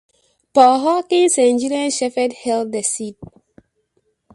Paul 0.51 0.79
Hawkins 0.79 1.37
and 1.37 1.59
Gillian 1.59 1.91
Shephard 1.91 2.33
held 2.33 2.71
the 2.71 2.81
seat. 2.81 3.17